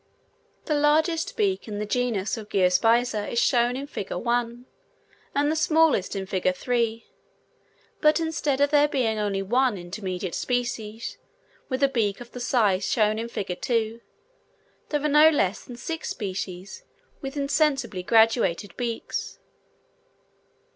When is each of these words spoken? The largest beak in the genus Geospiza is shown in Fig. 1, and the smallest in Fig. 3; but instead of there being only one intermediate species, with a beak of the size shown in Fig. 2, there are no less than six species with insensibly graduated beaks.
The 0.65 0.73
largest 0.73 1.37
beak 1.37 1.67
in 1.67 1.77
the 1.77 1.85
genus 1.85 2.35
Geospiza 2.35 3.31
is 3.31 3.37
shown 3.37 3.75
in 3.77 3.85
Fig. 3.85 4.09
1, 4.11 4.65
and 5.35 5.51
the 5.51 5.55
smallest 5.55 6.15
in 6.15 6.25
Fig. 6.25 6.55
3; 6.55 7.05
but 7.99 8.19
instead 8.19 8.59
of 8.61 8.71
there 8.71 8.87
being 8.87 9.19
only 9.19 9.43
one 9.43 9.77
intermediate 9.77 10.33
species, 10.33 11.19
with 11.69 11.83
a 11.83 11.87
beak 11.87 12.19
of 12.19 12.31
the 12.31 12.39
size 12.39 12.91
shown 12.91 13.19
in 13.19 13.27
Fig. 13.29 13.61
2, 13.61 14.01
there 14.89 15.03
are 15.03 15.07
no 15.07 15.29
less 15.29 15.63
than 15.65 15.75
six 15.75 16.09
species 16.09 16.83
with 17.21 17.37
insensibly 17.37 18.01
graduated 18.01 18.75
beaks. 18.77 19.37